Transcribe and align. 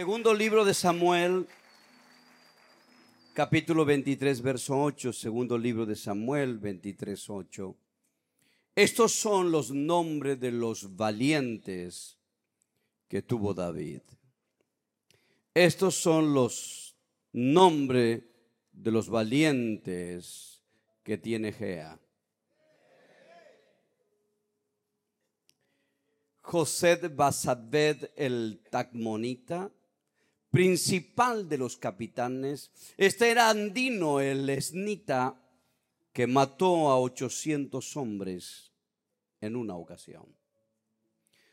Segundo 0.00 0.32
libro 0.32 0.64
de 0.64 0.72
Samuel, 0.72 1.46
capítulo 3.34 3.84
23, 3.84 4.40
verso 4.40 4.80
8. 4.80 5.12
Segundo 5.12 5.58
libro 5.58 5.84
de 5.84 5.94
Samuel, 5.94 6.56
23, 6.56 7.28
8. 7.28 7.76
Estos 8.74 9.12
son 9.12 9.52
los 9.52 9.70
nombres 9.70 10.40
de 10.40 10.52
los 10.52 10.96
valientes 10.96 12.16
que 13.08 13.20
tuvo 13.20 13.52
David. 13.52 14.00
Estos 15.52 15.96
son 15.96 16.32
los 16.32 16.96
nombres 17.34 18.22
de 18.72 18.90
los 18.90 19.10
valientes 19.10 20.62
que 21.02 21.18
tiene 21.18 21.52
Gea. 21.52 22.00
José 26.40 26.96
Basabed 26.96 28.12
el 28.16 28.62
Tacmonita, 28.70 29.70
principal 30.50 31.48
de 31.48 31.58
los 31.58 31.76
capitanes. 31.76 32.70
Este 32.96 33.30
era 33.30 33.50
Andino 33.50 34.20
el 34.20 34.48
esnita 34.50 35.40
que 36.12 36.26
mató 36.26 36.90
a 36.90 36.98
800 36.98 37.96
hombres 37.96 38.72
en 39.40 39.56
una 39.56 39.76
ocasión. 39.76 40.26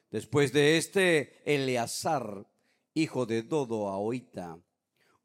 Después 0.10 0.52
de 0.52 0.78
este, 0.78 1.42
Eleazar, 1.46 2.48
hijo 2.94 3.26
de 3.26 3.44
Dodo 3.44 3.90
Ahoita, 3.90 4.58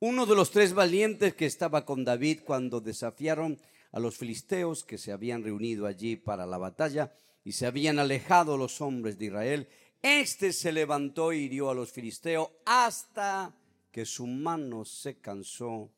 uno 0.00 0.26
de 0.26 0.34
los 0.34 0.50
tres 0.50 0.74
valientes 0.74 1.34
que 1.34 1.46
estaba 1.46 1.84
con 1.84 2.04
David 2.04 2.40
cuando 2.44 2.80
desafiaron 2.80 3.60
a 3.92 4.00
los 4.00 4.16
filisteos 4.16 4.84
que 4.84 4.98
se 4.98 5.12
habían 5.12 5.44
reunido 5.44 5.86
allí 5.86 6.16
para 6.16 6.44
la 6.44 6.58
batalla 6.58 7.14
y 7.44 7.52
se 7.52 7.66
habían 7.66 7.98
alejado 7.98 8.56
los 8.56 8.80
hombres 8.80 9.18
de 9.18 9.26
Israel. 9.26 9.68
Este 10.02 10.52
se 10.52 10.72
levantó 10.72 11.32
y 11.32 11.44
hirió 11.44 11.70
a 11.70 11.74
los 11.74 11.92
filisteos 11.92 12.48
hasta 12.66 13.54
que 13.92 14.06
su 14.06 14.26
mano 14.26 14.86
se 14.86 15.20
cansó 15.20 15.92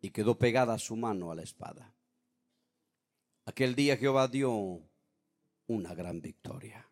y 0.00 0.10
quedó 0.10 0.38
pegada 0.38 0.78
su 0.78 0.96
mano 0.96 1.30
a 1.30 1.34
la 1.34 1.42
espada. 1.42 1.94
Aquel 3.44 3.74
día 3.74 3.98
Jehová 3.98 4.28
dio 4.28 4.80
una 5.66 5.94
gran 5.94 6.22
victoria. 6.22 6.88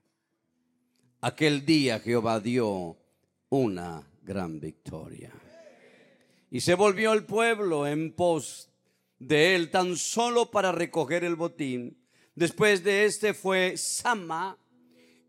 Aquel 1.23 1.65
día 1.65 1.99
Jehová 2.01 2.39
dio 2.39 2.99
una 3.49 4.07
gran 4.23 4.61
victoria. 4.61 5.33
Y 6.51 6.61
se 6.61 6.75
volvió 6.75 7.15
el 7.15 7.25
pueblo 7.25 7.87
en 7.87 8.13
pos 8.13 8.71
de 9.19 9.55
él 9.55 9.71
tan 9.71 9.97
solo 9.97 10.51
para 10.51 10.71
recoger 10.71 11.25
el 11.25 11.37
botín. 11.37 11.97
Después 12.35 12.85
de 12.85 13.07
este 13.07 13.33
fue 13.33 13.77
Sama, 13.77 14.59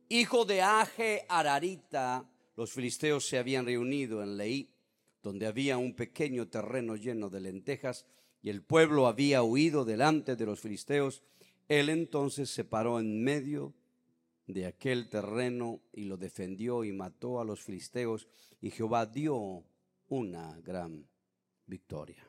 hijo 0.10 0.44
de 0.44 0.62
Aje 0.62 1.26
Ararita. 1.30 2.26
Los 2.58 2.74
filisteos 2.74 3.26
se 3.26 3.38
habían 3.38 3.66
reunido 3.66 4.22
en 4.22 4.38
Leí 4.38 4.72
donde 5.22 5.46
había 5.48 5.78
un 5.78 5.94
pequeño 5.94 6.48
terreno 6.48 6.96
lleno 6.96 7.30
de 7.30 7.42
lentejas, 7.42 8.06
y 8.42 8.50
el 8.50 8.64
pueblo 8.64 9.08
había 9.08 9.44
huido 9.44 9.86
delante 9.86 10.36
de 10.36 10.46
los 10.46 10.60
filisteos, 10.60 11.22
él 11.68 11.90
entonces 11.90 12.50
se 12.50 12.64
paró 12.64 13.00
en 13.00 13.24
medio 13.24 13.74
de 14.48 14.66
aquel 14.66 15.10
terreno 15.10 15.82
y 15.94 16.06
lo 16.06 16.18
defendió 16.18 16.84
y 16.84 16.92
mató 16.92 17.40
a 17.40 17.46
los 17.46 17.62
filisteos, 17.62 18.28
y 18.60 18.72
Jehová 18.72 19.06
dio 19.06 19.64
una 20.10 20.60
gran 20.62 21.08
victoria. 21.66 22.28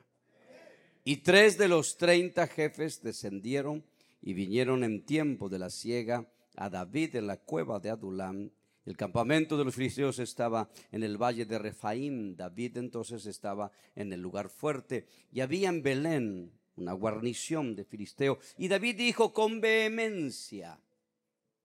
Y 1.03 1.17
tres 1.17 1.57
de 1.57 1.67
los 1.67 1.97
treinta 1.97 2.47
jefes 2.47 3.01
descendieron 3.01 3.83
y 4.21 4.33
vinieron 4.33 4.83
en 4.83 5.05
tiempo 5.05 5.49
de 5.49 5.59
la 5.59 5.69
siega 5.69 6.31
a 6.55 6.69
David 6.69 7.17
en 7.17 7.27
la 7.27 7.37
cueva 7.37 7.79
de 7.79 7.89
Adulam, 7.89 8.51
el 8.85 8.97
campamento 8.97 9.57
de 9.57 9.63
los 9.63 9.75
filisteos 9.75 10.19
estaba 10.19 10.69
en 10.91 11.03
el 11.03 11.17
valle 11.17 11.45
de 11.45 11.57
Refaim. 11.57 12.35
David 12.35 12.77
entonces 12.77 13.25
estaba 13.25 13.71
en 13.95 14.11
el 14.11 14.21
lugar 14.21 14.49
fuerte. 14.49 15.07
Y 15.31 15.39
había 15.39 15.69
en 15.69 15.81
Belén 15.81 16.51
una 16.75 16.91
guarnición 16.91 17.75
de 17.75 17.85
filisteos. 17.85 18.39
Y 18.57 18.67
David 18.67 18.97
dijo 18.97 19.31
con 19.31 19.61
vehemencia, 19.61 20.79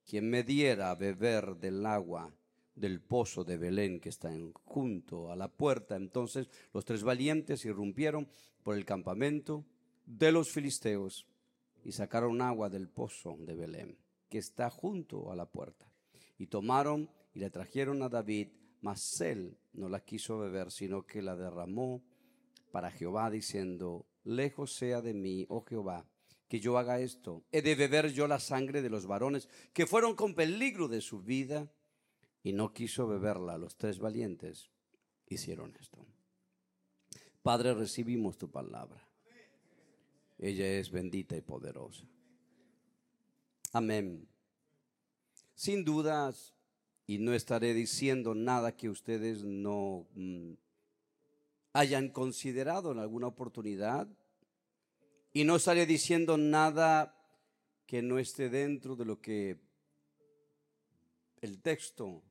quien 0.05 0.29
me 0.29 0.43
diera 0.43 0.91
a 0.91 0.95
beber 0.95 1.57
del 1.57 1.85
agua 1.85 2.33
del 2.75 3.01
pozo 3.01 3.43
de 3.43 3.57
Belén 3.57 3.99
que 3.99 4.07
está 4.07 4.31
junto 4.63 5.29
a 5.29 5.35
la 5.35 5.49
puerta. 5.49 5.97
Entonces 5.97 6.47
los 6.73 6.85
tres 6.85 7.03
valientes 7.03 7.65
irrumpieron 7.65 8.29
por 8.63 8.77
el 8.77 8.85
campamento 8.85 9.65
de 10.05 10.31
los 10.31 10.51
filisteos 10.51 11.27
y 11.83 11.91
sacaron 11.91 12.41
agua 12.41 12.69
del 12.69 12.87
pozo 12.87 13.35
de 13.39 13.55
Belén 13.55 13.97
que 14.29 14.37
está 14.37 14.69
junto 14.69 15.31
a 15.31 15.35
la 15.35 15.45
puerta 15.45 15.88
y 16.39 16.47
tomaron 16.47 17.11
y 17.35 17.39
le 17.39 17.51
trajeron 17.51 18.01
a 18.01 18.09
David, 18.09 18.47
mas 18.81 19.21
él 19.21 19.59
no 19.73 19.87
la 19.89 20.03
quiso 20.03 20.39
beber, 20.39 20.71
sino 20.71 21.05
que 21.05 21.21
la 21.21 21.35
derramó 21.35 22.01
para 22.71 22.89
Jehová, 22.89 23.29
diciendo, 23.29 24.07
lejos 24.23 24.73
sea 24.73 25.01
de 25.01 25.13
mí, 25.13 25.45
oh 25.49 25.61
Jehová, 25.61 26.09
que 26.47 26.59
yo 26.59 26.79
haga 26.79 26.99
esto. 26.99 27.43
He 27.51 27.61
de 27.61 27.75
beber 27.75 28.11
yo 28.11 28.27
la 28.27 28.39
sangre 28.39 28.81
de 28.81 28.89
los 28.89 29.05
varones 29.05 29.47
que 29.73 29.85
fueron 29.85 30.15
con 30.15 30.33
peligro 30.33 30.87
de 30.87 31.01
su 31.01 31.21
vida, 31.21 31.69
y 32.43 32.53
no 32.53 32.73
quiso 32.73 33.07
beberla. 33.07 33.57
Los 33.57 33.75
tres 33.75 33.99
valientes 33.99 34.69
hicieron 35.27 35.75
esto. 35.79 36.05
Padre, 37.41 37.73
recibimos 37.73 38.37
tu 38.37 38.49
palabra. 38.49 39.05
Ella 40.37 40.67
es 40.79 40.89
bendita 40.89 41.35
y 41.35 41.41
poderosa. 41.41 42.07
Amén. 43.73 44.27
Sin 45.59 45.83
dudas, 45.83 46.55
y 47.05 47.17
no 47.17 47.33
estaré 47.33 47.73
diciendo 47.73 48.33
nada 48.33 48.77
que 48.77 48.87
ustedes 48.87 49.43
no 49.43 50.07
mm, 50.13 50.53
hayan 51.73 52.07
considerado 52.07 52.93
en 52.93 52.99
alguna 52.99 53.27
oportunidad, 53.27 54.07
y 55.33 55.43
no 55.43 55.57
estaré 55.57 55.85
diciendo 55.85 56.37
nada 56.37 57.13
que 57.85 58.01
no 58.01 58.19
esté 58.19 58.47
dentro 58.47 58.95
de 58.95 59.03
lo 59.03 59.19
que 59.19 59.59
el 61.41 61.61
texto 61.61 62.23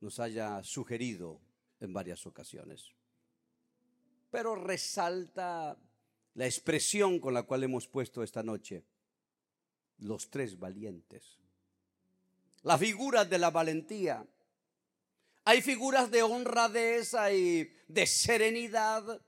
nos 0.00 0.18
haya 0.18 0.62
sugerido 0.62 1.38
en 1.80 1.92
varias 1.92 2.24
ocasiones. 2.24 2.94
Pero 4.30 4.54
resalta 4.54 5.76
la 6.32 6.46
expresión 6.46 7.20
con 7.20 7.34
la 7.34 7.42
cual 7.42 7.64
hemos 7.64 7.86
puesto 7.86 8.22
esta 8.22 8.42
noche, 8.42 8.86
los 9.98 10.30
tres 10.30 10.58
valientes 10.58 11.40
las 12.66 12.80
figuras 12.80 13.30
de 13.30 13.38
la 13.38 13.52
valentía. 13.52 14.26
Hay 15.44 15.62
figuras 15.62 16.10
de 16.10 16.24
honradez 16.24 17.14
y 17.32 17.70
de 17.86 18.06
serenidad. 18.08 19.22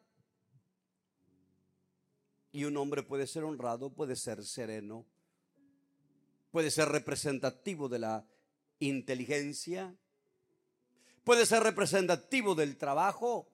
Y 2.50 2.64
un 2.64 2.76
hombre 2.76 3.04
puede 3.04 3.28
ser 3.28 3.44
honrado, 3.44 3.90
puede 3.90 4.16
ser 4.16 4.44
sereno, 4.44 5.06
puede 6.50 6.72
ser 6.72 6.88
representativo 6.88 7.88
de 7.88 8.00
la 8.00 8.26
inteligencia, 8.80 9.94
puede 11.22 11.46
ser 11.46 11.62
representativo 11.62 12.56
del 12.56 12.76
trabajo, 12.76 13.52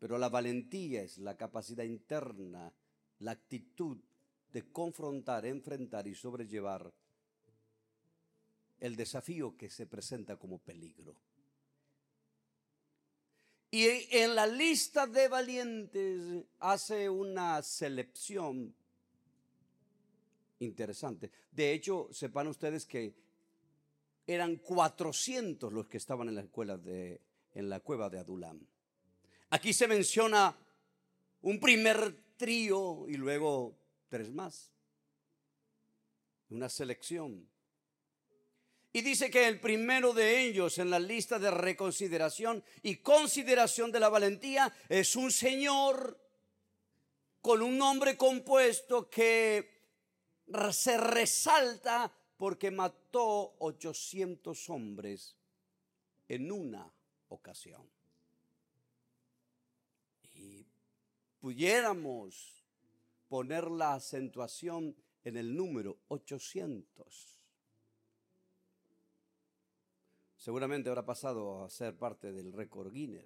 pero 0.00 0.18
la 0.18 0.28
valentía 0.28 1.02
es 1.02 1.18
la 1.18 1.36
capacidad 1.36 1.84
interna, 1.84 2.72
la 3.20 3.30
actitud 3.30 3.98
de 4.50 4.68
confrontar, 4.72 5.46
enfrentar 5.46 6.08
y 6.08 6.16
sobrellevar 6.16 6.92
el 8.80 8.96
desafío 8.96 9.56
que 9.56 9.70
se 9.70 9.86
presenta 9.86 10.36
como 10.36 10.58
peligro. 10.58 11.14
Y 13.70 13.86
en 14.16 14.34
la 14.34 14.46
lista 14.46 15.06
de 15.06 15.26
valientes 15.28 16.44
hace 16.60 17.10
una 17.10 17.60
selección 17.62 18.74
interesante. 20.60 21.30
De 21.50 21.72
hecho, 21.72 22.08
sepan 22.12 22.46
ustedes 22.46 22.86
que 22.86 23.14
eran 24.26 24.56
400 24.56 25.72
los 25.72 25.88
que 25.88 25.96
estaban 25.96 26.28
en 26.28 26.36
la 26.36 26.42
escuela 26.42 26.78
de 26.78 27.20
en 27.54 27.68
la 27.68 27.80
cueva 27.80 28.10
de 28.10 28.18
Adulam. 28.18 28.60
Aquí 29.50 29.72
se 29.72 29.86
menciona 29.86 30.56
un 31.42 31.60
primer 31.60 32.16
trío 32.36 33.08
y 33.08 33.14
luego 33.14 33.78
tres 34.08 34.32
más. 34.32 34.70
Una 36.50 36.68
selección. 36.68 37.48
Y 38.96 39.02
dice 39.02 39.28
que 39.28 39.48
el 39.48 39.58
primero 39.58 40.12
de 40.12 40.46
ellos 40.46 40.78
en 40.78 40.88
la 40.88 41.00
lista 41.00 41.40
de 41.40 41.50
reconsideración 41.50 42.62
y 42.80 42.98
consideración 42.98 43.90
de 43.90 43.98
la 43.98 44.08
valentía 44.08 44.72
es 44.88 45.16
un 45.16 45.32
señor 45.32 46.16
con 47.40 47.60
un 47.60 47.76
nombre 47.76 48.16
compuesto 48.16 49.10
que 49.10 49.68
se 50.70 50.96
resalta 50.96 52.08
porque 52.36 52.70
mató 52.70 53.56
800 53.58 54.70
hombres 54.70 55.34
en 56.28 56.52
una 56.52 56.88
ocasión. 57.30 57.90
Y 60.34 60.64
pudiéramos 61.40 62.64
poner 63.28 63.68
la 63.72 63.94
acentuación 63.94 64.94
en 65.24 65.36
el 65.36 65.56
número 65.56 65.98
800. 66.06 67.34
Seguramente 70.44 70.90
habrá 70.90 71.06
pasado 71.06 71.64
a 71.64 71.70
ser 71.70 71.96
parte 71.96 72.30
del 72.30 72.52
récord 72.52 72.92
Guinness 72.92 73.24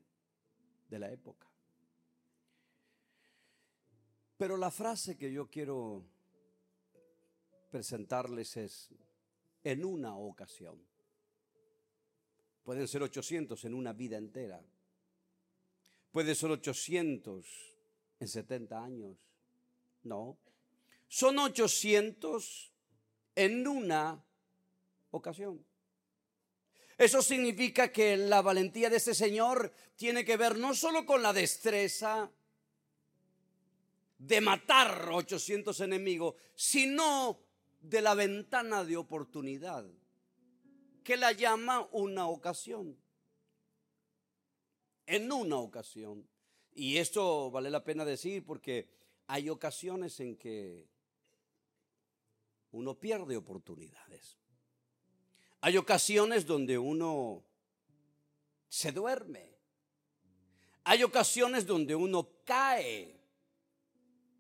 de 0.89 1.01
la 1.01 1.11
época. 1.11 1.49
Pero 4.37 4.57
la 4.57 4.71
frase 4.71 5.19
que 5.19 5.33
yo 5.33 5.51
quiero 5.51 6.05
presentarles 7.73 8.57
es 8.57 8.95
en 9.65 9.85
una 9.85 10.17
ocasión. 10.17 10.81
Pueden 12.63 12.87
ser 12.87 13.03
800 13.03 13.65
en 13.65 13.75
una 13.75 13.93
vida 13.93 14.17
entera. 14.17 14.63
Puede 16.13 16.37
ser 16.37 16.53
800 16.53 17.75
en 18.21 18.29
70 18.29 18.85
años. 18.85 19.17
No. 20.05 20.39
Son 21.09 21.37
800 21.41 22.73
en 23.35 23.67
una 23.67 24.25
ocasión. 25.11 25.68
Eso 26.99 27.23
significa 27.23 27.93
que 27.93 28.17
la 28.17 28.43
valentía 28.43 28.91
de 28.91 28.97
ese 28.97 29.15
Señor 29.15 29.73
tiene 29.95 30.25
que 30.25 30.37
ver 30.37 30.59
no 30.59 30.75
solo 30.75 31.07
con 31.07 31.23
la 31.23 31.33
destreza 31.33 32.29
de 34.19 34.41
matar 34.41 35.09
800 35.09 35.79
enemigos, 35.81 36.35
sino 36.57 37.39
de 37.81 38.03
la 38.03 38.15
ventana 38.15 38.85
de 38.85 38.97
oportunidad, 38.97 39.87
que 41.05 41.17
la 41.17 41.31
llama 41.31 41.89
una 41.93 42.27
ocasión. 42.27 42.99
En 45.07 45.31
una 45.31 45.59
ocasión. 45.59 46.29
Y 46.73 46.97
esto 46.97 47.49
vale 47.53 47.71
la 47.71 47.85
pena 47.85 48.05
decir 48.05 48.45
porque 48.45 48.89
hay 49.29 49.49
ocasiones 49.49 50.19
en 50.19 50.37
que 50.37 50.89
uno 52.73 52.99
pierde 52.99 53.37
oportunidades. 53.37 54.37
Hay 55.61 55.77
ocasiones 55.77 56.47
donde 56.47 56.79
uno 56.79 57.45
se 58.69 58.93
duerme. 58.93 59.57
Hay 60.85 61.03
ocasiones 61.03 61.67
donde 61.67 61.95
uno 61.95 62.29
cae 62.45 63.19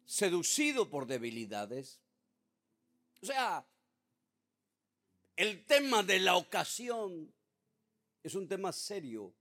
seducido 0.05 0.88
por 0.88 1.06
debilidades. 1.06 2.00
O 3.23 3.26
sea, 3.26 3.67
el 5.37 5.65
tema 5.67 6.03
de 6.03 6.20
la 6.20 6.37
ocasión 6.37 7.32
es 8.23 8.35
un 8.35 8.49
tema 8.49 8.73
serio 8.73 9.35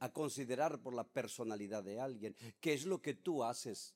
a 0.00 0.12
considerar 0.12 0.80
por 0.80 0.94
la 0.94 1.04
personalidad 1.04 1.82
de 1.82 1.98
alguien. 1.98 2.36
¿Qué 2.60 2.74
es 2.74 2.84
lo 2.84 3.02
que 3.02 3.14
tú 3.14 3.42
haces 3.42 3.94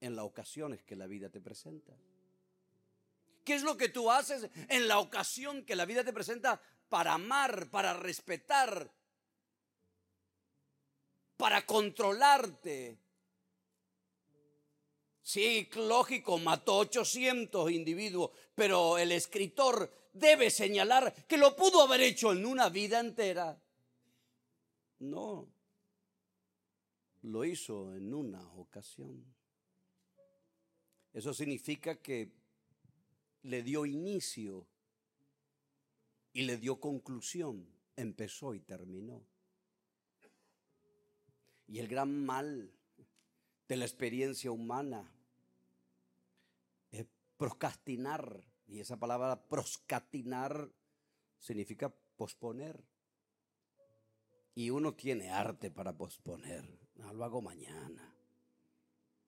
en 0.00 0.16
las 0.16 0.24
ocasiones 0.24 0.82
que 0.82 0.96
la 0.96 1.06
vida 1.06 1.28
te 1.28 1.40
presenta? 1.40 1.92
¿Qué 3.44 3.54
es 3.54 3.62
lo 3.62 3.76
que 3.76 3.88
tú 3.88 4.10
haces 4.10 4.48
en 4.68 4.86
la 4.86 4.98
ocasión 4.98 5.64
que 5.64 5.76
la 5.76 5.84
vida 5.84 6.04
te 6.04 6.12
presenta 6.12 6.60
para 6.88 7.14
amar, 7.14 7.68
para 7.70 7.94
respetar, 7.94 8.90
para 11.36 11.66
controlarte? 11.66 12.98
Sí, 15.22 15.68
lógico, 15.74 16.38
mató 16.38 16.78
800 16.78 17.70
individuos, 17.70 18.30
pero 18.54 18.98
el 18.98 19.12
escritor 19.12 19.90
debe 20.12 20.50
señalar 20.50 21.14
que 21.26 21.36
lo 21.36 21.56
pudo 21.56 21.82
haber 21.82 22.00
hecho 22.02 22.32
en 22.32 22.44
una 22.44 22.68
vida 22.68 23.00
entera. 23.00 23.60
No, 24.98 25.48
lo 27.22 27.44
hizo 27.44 27.94
en 27.94 28.12
una 28.14 28.46
ocasión. 28.54 29.24
Eso 31.12 31.34
significa 31.34 32.00
que 32.00 32.41
le 33.42 33.62
dio 33.62 33.86
inicio 33.86 34.66
y 36.32 36.42
le 36.42 36.56
dio 36.56 36.80
conclusión, 36.80 37.66
empezó 37.96 38.54
y 38.54 38.60
terminó. 38.60 39.22
Y 41.66 41.78
el 41.78 41.88
gran 41.88 42.24
mal 42.24 42.72
de 43.68 43.76
la 43.76 43.84
experiencia 43.84 44.50
humana 44.50 45.10
es 46.90 47.06
procrastinar, 47.36 48.44
y 48.66 48.80
esa 48.80 48.98
palabra 48.98 49.42
proscatinar 49.48 50.70
significa 51.38 51.94
posponer. 52.16 52.84
Y 54.54 54.70
uno 54.70 54.94
tiene 54.94 55.30
arte 55.30 55.70
para 55.70 55.96
posponer. 55.96 56.78
No, 56.96 57.12
lo 57.14 57.24
hago 57.24 57.40
mañana, 57.40 58.14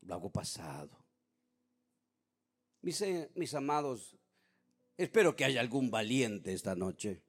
lo 0.02 0.14
hago 0.14 0.30
pasado. 0.30 1.03
Mis, 2.84 3.54
amados, 3.54 4.14
espero 4.98 5.34
que 5.34 5.46
haya 5.46 5.62
algún 5.62 5.90
valiente 5.90 6.52
esta 6.52 6.74
noche. 6.74 7.22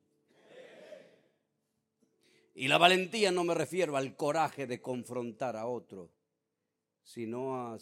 Y 2.54 2.68
la 2.68 2.78
valentía 2.78 3.32
no 3.32 3.46
me 3.46 3.54
refiero 3.54 3.96
al 3.96 4.18
coraje 4.18 4.68
de 4.68 4.82
confrontar 4.82 5.56
a 5.56 5.66
otro, 5.66 6.12
sino 7.04 7.56
a 7.56 7.78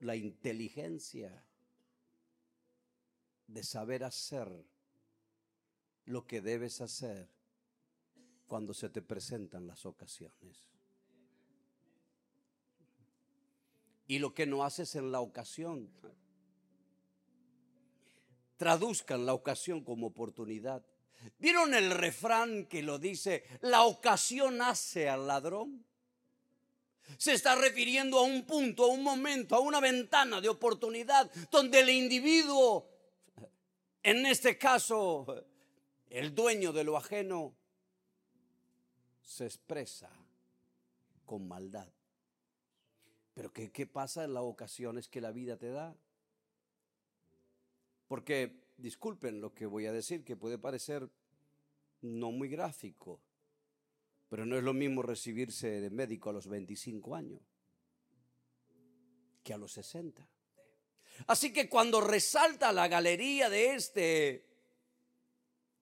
la 0.00 0.16
inteligencia 0.16 1.44
de 3.46 3.62
saber 3.62 4.04
hacer 4.04 4.48
lo 6.06 6.26
que 6.26 6.40
debes 6.40 6.80
hacer 6.80 7.28
cuando 8.46 8.72
se 8.72 8.88
te 8.88 9.02
presentan 9.02 9.66
las 9.66 9.84
ocasiones. 9.84 10.64
Y 14.06 14.18
lo 14.18 14.32
que 14.32 14.46
no 14.46 14.64
haces 14.64 14.94
en 14.94 15.12
la 15.12 15.20
ocasión, 15.20 15.90
traduzcan 18.62 19.26
la 19.26 19.34
ocasión 19.34 19.82
como 19.82 20.06
oportunidad. 20.06 20.86
¿Vieron 21.40 21.74
el 21.74 21.90
refrán 21.90 22.66
que 22.66 22.80
lo 22.80 22.96
dice, 22.96 23.42
la 23.60 23.82
ocasión 23.82 24.62
hace 24.62 25.08
al 25.08 25.26
ladrón? 25.26 25.84
Se 27.18 27.32
está 27.32 27.56
refiriendo 27.56 28.20
a 28.20 28.22
un 28.22 28.46
punto, 28.46 28.84
a 28.84 28.86
un 28.86 29.02
momento, 29.02 29.56
a 29.56 29.58
una 29.58 29.80
ventana 29.80 30.40
de 30.40 30.48
oportunidad 30.48 31.28
donde 31.50 31.80
el 31.80 31.90
individuo, 31.90 32.88
en 34.00 34.26
este 34.26 34.56
caso 34.56 35.44
el 36.08 36.32
dueño 36.32 36.72
de 36.72 36.84
lo 36.84 36.96
ajeno, 36.96 37.56
se 39.24 39.44
expresa 39.44 40.08
con 41.26 41.48
maldad. 41.48 41.88
Pero 43.34 43.52
¿qué, 43.52 43.72
qué 43.72 43.88
pasa 43.88 44.22
en 44.22 44.34
las 44.34 44.44
ocasiones 44.44 45.08
que 45.08 45.20
la 45.20 45.32
vida 45.32 45.56
te 45.56 45.70
da? 45.70 45.96
Porque, 48.12 48.66
disculpen 48.76 49.40
lo 49.40 49.54
que 49.54 49.64
voy 49.64 49.86
a 49.86 49.92
decir, 49.92 50.22
que 50.22 50.36
puede 50.36 50.58
parecer 50.58 51.08
no 52.02 52.30
muy 52.30 52.46
gráfico, 52.46 53.22
pero 54.28 54.44
no 54.44 54.54
es 54.58 54.62
lo 54.62 54.74
mismo 54.74 55.00
recibirse 55.00 55.80
de 55.80 55.88
médico 55.88 56.28
a 56.28 56.34
los 56.34 56.46
25 56.46 57.14
años 57.14 57.40
que 59.42 59.54
a 59.54 59.56
los 59.56 59.72
60. 59.72 60.28
Así 61.26 61.54
que 61.54 61.70
cuando 61.70 62.02
resalta 62.02 62.70
la 62.70 62.86
galería 62.86 63.48
de 63.48 63.76
este 63.76 64.46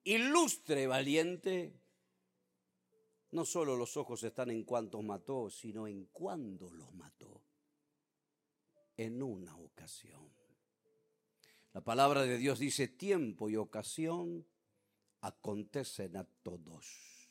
ilustre 0.05 0.87
valiente, 0.87 1.73
no 3.31 3.43
solo 3.43 3.75
los 3.75 3.97
ojos 3.97 4.23
están 4.23 4.51
en 4.51 4.63
cuántos 4.63 5.03
mató, 5.03 5.49
sino 5.49 5.85
en 5.85 6.05
cuándo 6.05 6.71
los 6.71 6.93
mató. 6.93 7.41
En 8.95 9.21
una 9.21 9.57
ocasión. 9.57 10.40
La 11.73 11.81
palabra 11.81 12.23
de 12.23 12.37
Dios 12.37 12.59
dice 12.59 12.87
tiempo 12.87 13.49
y 13.49 13.55
ocasión 13.55 14.45
acontecen 15.21 16.17
a 16.17 16.23
todos. 16.23 17.29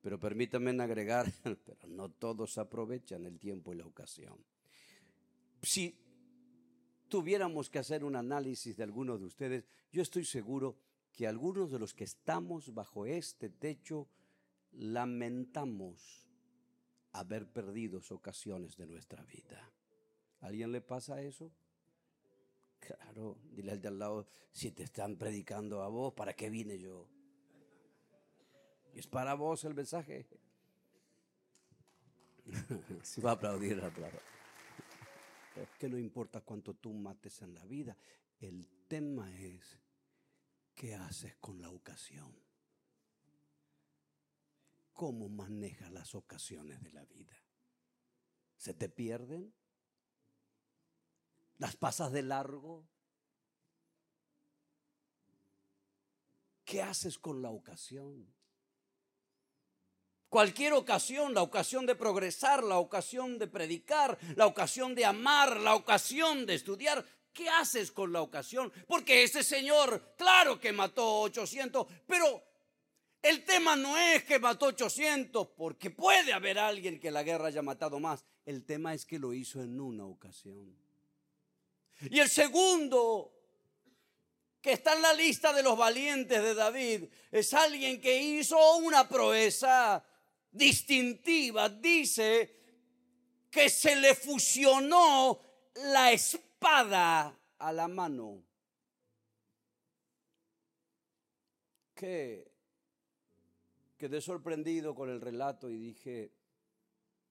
Pero 0.00 0.18
permítanme 0.18 0.70
agregar, 0.82 1.30
pero 1.42 1.88
no 1.88 2.10
todos 2.10 2.56
aprovechan 2.58 3.26
el 3.26 3.38
tiempo 3.38 3.72
y 3.72 3.76
la 3.76 3.86
ocasión. 3.86 4.38
Si 5.62 5.98
tuviéramos 7.08 7.68
que 7.68 7.78
hacer 7.78 8.04
un 8.04 8.16
análisis 8.16 8.76
de 8.76 8.82
algunos 8.82 9.20
de 9.20 9.26
ustedes, 9.26 9.68
yo 9.92 10.02
estoy 10.02 10.24
seguro 10.24 10.76
que 11.12 11.26
algunos 11.26 11.70
de 11.70 11.78
los 11.78 11.94
que 11.94 12.04
estamos 12.04 12.74
bajo 12.74 13.06
este 13.06 13.48
techo 13.48 14.08
lamentamos 14.72 16.28
haber 17.12 17.46
perdido 17.46 18.00
ocasiones 18.10 18.76
de 18.76 18.86
nuestra 18.86 19.22
vida. 19.24 19.70
¿Alguien 20.40 20.72
le 20.72 20.80
pasa 20.80 21.22
eso? 21.22 21.52
Claro, 22.86 23.38
dile 23.52 23.72
al 23.72 23.80
de 23.80 23.88
al 23.88 23.98
lado, 23.98 24.28
si 24.52 24.70
te 24.70 24.82
están 24.82 25.16
predicando 25.16 25.82
a 25.82 25.88
vos, 25.88 26.12
¿para 26.12 26.34
qué 26.34 26.50
vine 26.50 26.78
yo? 26.78 27.08
Es 28.92 29.06
para 29.06 29.34
vos 29.34 29.64
el 29.64 29.74
mensaje. 29.74 30.26
si 33.02 33.20
va 33.22 33.30
a 33.30 33.34
aplaudir, 33.34 33.82
aplaudir. 33.82 34.20
Es 35.56 35.68
que 35.78 35.88
no 35.88 35.98
importa 35.98 36.42
cuánto 36.42 36.74
tú 36.74 36.92
mates 36.92 37.40
en 37.42 37.54
la 37.54 37.64
vida, 37.64 37.96
el 38.40 38.66
tema 38.86 39.32
es 39.40 39.78
qué 40.74 40.94
haces 40.94 41.36
con 41.36 41.62
la 41.62 41.70
ocasión. 41.70 42.34
¿Cómo 44.92 45.28
manejas 45.28 45.90
las 45.90 46.14
ocasiones 46.14 46.82
de 46.82 46.92
la 46.92 47.04
vida? 47.06 47.36
¿Se 48.56 48.74
te 48.74 48.88
pierden? 48.88 49.52
¿Las 51.58 51.76
pasas 51.76 52.12
de 52.12 52.22
largo? 52.22 52.86
¿Qué 56.64 56.82
haces 56.82 57.18
con 57.18 57.42
la 57.42 57.50
ocasión? 57.50 58.32
Cualquier 60.28 60.72
ocasión, 60.72 61.32
la 61.32 61.42
ocasión 61.42 61.86
de 61.86 61.94
progresar, 61.94 62.64
la 62.64 62.78
ocasión 62.78 63.38
de 63.38 63.46
predicar, 63.46 64.18
la 64.34 64.46
ocasión 64.46 64.94
de 64.94 65.04
amar, 65.04 65.60
la 65.60 65.76
ocasión 65.76 66.44
de 66.44 66.54
estudiar. 66.54 67.04
¿Qué 67.32 67.48
haces 67.48 67.92
con 67.92 68.12
la 68.12 68.20
ocasión? 68.20 68.72
Porque 68.88 69.22
ese 69.22 69.44
señor, 69.44 70.14
claro 70.16 70.58
que 70.58 70.72
mató 70.72 71.20
800, 71.20 71.86
pero 72.06 72.42
el 73.22 73.44
tema 73.44 73.76
no 73.76 73.96
es 73.96 74.24
que 74.24 74.38
mató 74.38 74.66
800, 74.66 75.48
porque 75.56 75.90
puede 75.90 76.32
haber 76.32 76.58
alguien 76.58 76.98
que 76.98 77.12
la 77.12 77.22
guerra 77.22 77.46
haya 77.46 77.62
matado 77.62 78.00
más. 78.00 78.24
El 78.44 78.64
tema 78.64 78.92
es 78.92 79.06
que 79.06 79.18
lo 79.18 79.32
hizo 79.32 79.62
en 79.62 79.80
una 79.80 80.04
ocasión. 80.04 80.83
Y 82.10 82.20
el 82.20 82.28
segundo, 82.28 83.32
que 84.60 84.72
está 84.72 84.94
en 84.94 85.02
la 85.02 85.12
lista 85.12 85.52
de 85.52 85.62
los 85.62 85.76
valientes 85.76 86.42
de 86.42 86.54
David, 86.54 87.04
es 87.30 87.54
alguien 87.54 88.00
que 88.00 88.20
hizo 88.20 88.76
una 88.76 89.08
proeza 89.08 90.04
distintiva 90.54 91.68
dice 91.68 92.54
que 93.50 93.68
se 93.68 93.96
le 93.96 94.14
fusionó 94.14 95.40
la 95.74 96.12
espada 96.12 97.38
a 97.58 97.72
la 97.72 97.88
mano. 97.88 98.42
Que 101.94 102.50
quedé 103.96 104.20
sorprendido 104.20 104.94
con 104.94 105.10
el 105.10 105.20
relato 105.20 105.70
y 105.70 105.76
dije, 105.76 106.32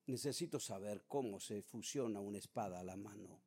necesito 0.05 0.59
saber 0.59 1.05
cómo 1.07 1.39
se 1.39 1.61
fusiona 1.61 2.19
una 2.19 2.37
espada 2.37 2.79
a 2.79 2.83
la 2.83 2.95
mano. 2.95 3.42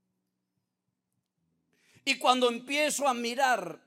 Y 2.09 2.19
cuando 2.19 2.49
empiezo 2.49 3.09
a 3.09 3.15
mirar, 3.15 3.85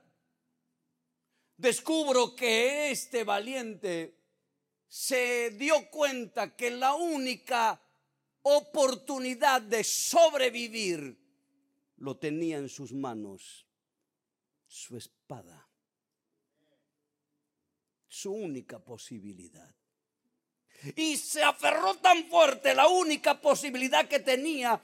descubro 1.56 2.36
que 2.36 2.90
este 2.90 3.24
valiente 3.24 4.14
se 4.86 5.52
dio 5.52 5.90
cuenta 5.90 6.54
que 6.54 6.70
la 6.70 6.92
única 6.92 7.80
oportunidad 8.42 9.62
de 9.62 9.82
sobrevivir 9.82 11.18
lo 11.96 12.18
tenía 12.18 12.58
en 12.58 12.68
sus 12.68 12.92
manos, 12.92 13.64
su 14.66 14.98
espada, 14.98 15.66
su 18.06 18.32
única 18.32 18.78
posibilidad. 18.80 19.74
Y 20.94 21.16
se 21.16 21.42
aferró 21.42 21.94
tan 21.94 22.28
fuerte 22.28 22.74
la 22.74 22.86
única 22.86 23.40
posibilidad 23.40 24.06
que 24.06 24.20
tenía, 24.20 24.78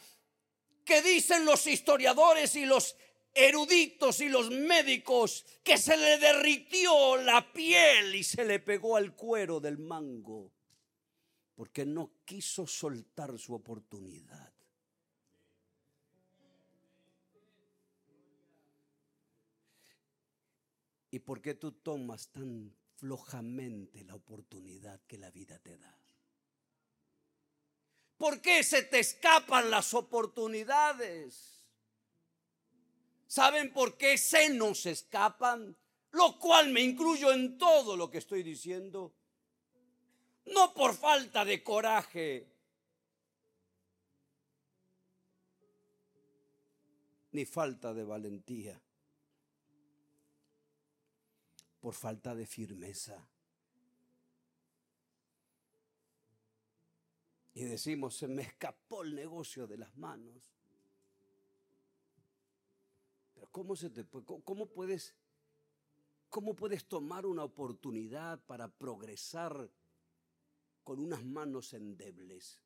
que 0.86 1.02
dicen 1.02 1.44
los 1.44 1.66
historiadores 1.66 2.56
y 2.56 2.64
los 2.64 2.96
eruditos 3.36 4.20
y 4.20 4.28
los 4.28 4.50
médicos 4.50 5.44
que 5.62 5.78
se 5.78 5.96
le 5.96 6.18
derritió 6.18 7.16
la 7.16 7.52
piel 7.52 8.14
y 8.14 8.24
se 8.24 8.44
le 8.44 8.58
pegó 8.58 8.96
al 8.96 9.14
cuero 9.14 9.60
del 9.60 9.78
mango 9.78 10.52
porque 11.56 11.86
no 11.86 12.12
quiso 12.24 12.66
soltar 12.66 13.38
su 13.38 13.54
oportunidad. 13.54 14.52
¿Y 21.10 21.18
por 21.20 21.40
qué 21.40 21.54
tú 21.54 21.72
tomas 21.72 22.28
tan 22.28 22.76
flojamente 22.96 24.04
la 24.04 24.14
oportunidad 24.14 25.00
que 25.06 25.16
la 25.16 25.30
vida 25.30 25.58
te 25.58 25.78
da? 25.78 25.98
¿Por 28.18 28.42
qué 28.42 28.62
se 28.62 28.82
te 28.82 28.98
escapan 28.98 29.70
las 29.70 29.94
oportunidades? 29.94 31.55
¿Saben 33.26 33.72
por 33.72 33.96
qué 33.96 34.18
se 34.18 34.50
nos 34.50 34.86
escapan? 34.86 35.76
Lo 36.12 36.38
cual 36.38 36.70
me 36.70 36.80
incluyo 36.80 37.32
en 37.32 37.58
todo 37.58 37.96
lo 37.96 38.10
que 38.10 38.18
estoy 38.18 38.42
diciendo. 38.42 39.14
No 40.46 40.72
por 40.72 40.94
falta 40.94 41.44
de 41.44 41.62
coraje, 41.62 42.46
ni 47.32 47.44
falta 47.44 47.92
de 47.92 48.04
valentía, 48.04 48.80
por 51.80 51.94
falta 51.94 52.34
de 52.34 52.46
firmeza. 52.46 53.28
Y 57.52 57.64
decimos, 57.64 58.16
se 58.16 58.28
me 58.28 58.42
escapó 58.42 59.02
el 59.02 59.14
negocio 59.14 59.66
de 59.66 59.78
las 59.78 59.96
manos. 59.96 60.55
¿Cómo, 63.56 63.74
se 63.74 63.88
te, 63.88 64.04
cómo, 64.44 64.66
puedes, 64.66 65.14
¿Cómo 66.28 66.54
puedes 66.54 66.86
tomar 66.86 67.24
una 67.24 67.42
oportunidad 67.42 68.38
para 68.44 68.68
progresar 68.68 69.70
con 70.84 71.00
unas 71.00 71.24
manos 71.24 71.72
endebles? 71.72 72.60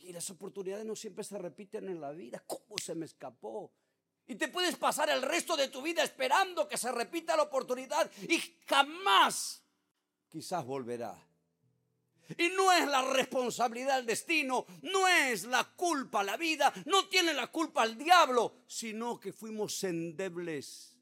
Y 0.00 0.12
las 0.12 0.28
oportunidades 0.28 0.84
no 0.84 0.96
siempre 0.96 1.22
se 1.22 1.38
repiten 1.38 1.88
en 1.88 2.00
la 2.00 2.10
vida. 2.10 2.42
¿Cómo 2.44 2.76
se 2.78 2.96
me 2.96 3.06
escapó? 3.06 3.70
Y 4.26 4.34
te 4.34 4.48
puedes 4.48 4.74
pasar 4.74 5.08
el 5.08 5.22
resto 5.22 5.56
de 5.56 5.68
tu 5.68 5.82
vida 5.82 6.02
esperando 6.02 6.66
que 6.66 6.76
se 6.76 6.90
repita 6.90 7.36
la 7.36 7.44
oportunidad 7.44 8.10
y 8.22 8.40
jamás 8.66 9.62
quizás 10.28 10.66
volverá. 10.66 11.31
Y 12.38 12.48
no 12.50 12.72
es 12.72 12.86
la 12.86 13.02
responsabilidad 13.12 13.96
del 13.96 14.06
destino, 14.06 14.66
no 14.82 15.08
es 15.08 15.44
la 15.44 15.64
culpa 15.64 16.22
la 16.22 16.36
vida, 16.36 16.72
no 16.86 17.08
tiene 17.08 17.34
la 17.34 17.48
culpa 17.48 17.84
el 17.84 17.98
diablo, 17.98 18.62
sino 18.66 19.18
que 19.20 19.32
fuimos 19.32 19.82
endebles. 19.84 20.96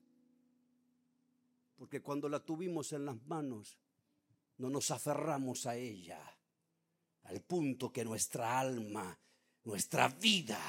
Porque 1.76 2.02
cuando 2.02 2.28
la 2.28 2.40
tuvimos 2.40 2.92
en 2.92 3.06
las 3.06 3.22
manos, 3.26 3.78
no 4.58 4.68
nos 4.68 4.90
aferramos 4.90 5.66
a 5.66 5.76
ella, 5.76 6.20
al 7.24 7.40
punto 7.40 7.92
que 7.92 8.04
nuestra 8.04 8.58
alma, 8.58 9.18
nuestra 9.64 10.08
vida, 10.08 10.60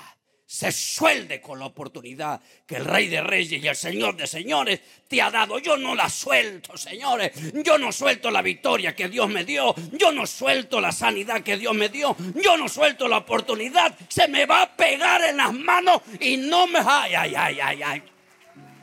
se 0.52 0.70
suelde 0.74 1.40
con 1.40 1.60
la 1.60 1.68
oportunidad 1.68 2.42
que 2.68 2.76
el 2.76 2.84
Rey 2.84 3.08
de 3.08 3.22
Reyes 3.22 3.64
y 3.64 3.68
el 3.70 3.76
Señor 3.76 4.18
de 4.18 4.28
Señores 4.28 4.82
te 5.08 5.22
ha 5.22 5.32
dado. 5.32 5.60
Yo 5.60 5.78
no 5.78 5.96
la 5.96 6.10
suelto, 6.10 6.76
señores. 6.76 7.32
Yo 7.64 7.78
no 7.78 7.94
suelto 7.94 8.30
la 8.30 8.42
victoria 8.42 8.94
que 8.94 9.08
Dios 9.08 9.30
me 9.30 9.46
dio. 9.46 9.74
Yo 9.94 10.12
no 10.12 10.28
suelto 10.28 10.82
la 10.82 10.92
sanidad 10.92 11.42
que 11.42 11.56
Dios 11.56 11.74
me 11.74 11.88
dio. 11.88 12.18
Yo 12.36 12.58
no 12.58 12.68
suelto 12.68 13.08
la 13.08 13.20
oportunidad. 13.20 13.98
Se 14.10 14.28
me 14.28 14.46
va 14.46 14.64
a 14.64 14.76
pegar 14.76 15.24
en 15.24 15.38
las 15.38 15.54
manos 15.54 16.02
y 16.20 16.36
no 16.36 16.68
me... 16.68 16.80
Ay, 16.86 17.14
ay, 17.16 17.34
ay, 17.34 17.60
ay, 17.62 17.84
ay. 17.84 18.04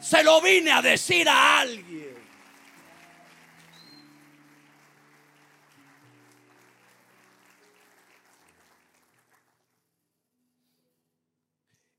Se 0.01 0.25
lo 0.25 0.41
vine 0.41 0.71
a 0.71 0.81
decir 0.81 1.29
a 1.29 1.61
alguien. 1.61 2.18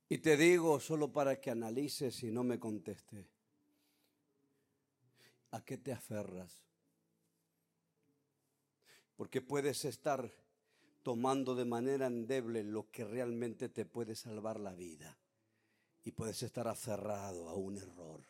Y 0.10 0.18
te 0.18 0.36
digo 0.36 0.80
solo 0.80 1.12
para 1.12 1.40
que 1.40 1.52
analices 1.52 2.24
y 2.24 2.32
no 2.32 2.44
me 2.44 2.60
contestes. 2.60 3.28
¿A 5.52 5.64
qué 5.64 5.78
te 5.78 5.94
aferras? 5.94 6.64
Porque 9.16 9.42
puedes 9.42 9.86
estar 9.86 10.34
tomando 11.04 11.56
de 11.56 11.66
manera 11.66 12.08
endeble 12.08 12.64
lo 12.64 12.90
que 12.92 13.06
realmente 13.06 13.70
te 13.70 13.86
puede 13.86 14.16
salvar 14.16 14.60
la 14.60 14.74
vida. 14.74 15.18
Y 16.04 16.12
puedes 16.12 16.42
estar 16.44 16.68
aferrado 16.68 17.50
a 17.50 17.54
un 17.54 17.78
error. 17.78 18.22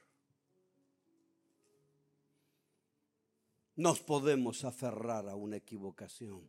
nos 3.79 4.01
podemos 4.01 4.65
aferrar 4.65 5.29
a 5.29 5.35
una 5.35 5.55
equivocación. 5.55 6.41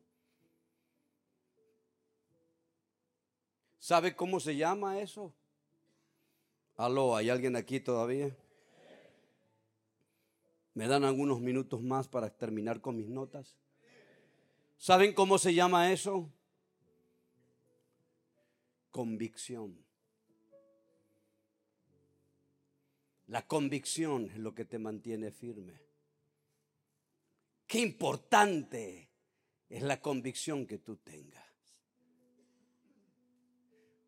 ¿Sabe 3.81 4.15
cómo 4.15 4.41
se 4.41 4.57
llama 4.57 5.01
eso? 5.01 5.35
Aló, 6.77 7.17
¿hay 7.17 7.31
alguien 7.31 7.57
aquí 7.57 7.81
todavía? 7.81 8.37
¿Me 10.75 10.87
dan 10.87 11.03
algunos 11.03 11.41
minutos 11.41 11.83
más 11.83 12.07
para 12.07 12.29
terminar 12.29 12.83
con 12.83 12.97
mis 12.97 13.09
notas? 13.09 13.57
¿Saben 14.77 15.15
cómo 15.15 15.39
se 15.39 15.55
llama 15.55 15.91
eso? 15.93 16.31
Convicción. 18.91 19.83
La 23.29 23.47
convicción 23.47 24.27
es 24.27 24.37
lo 24.37 24.55
que 24.55 24.67
te 24.67 24.79
mantiene 24.79 25.31
firme. 25.31 25.81
Qué 27.67 27.79
importante 27.79 29.09
es 29.71 29.83
la 29.83 30.03
convicción 30.03 30.67
que 30.67 30.79
tú 30.79 30.97
tengas. 30.97 31.50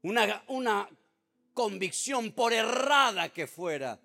Una, 0.02 0.44
una 0.48 0.88
convicción, 1.54 2.32
por 2.32 2.52
errada 2.52 3.32
que 3.32 3.46
fuera, 3.46 4.00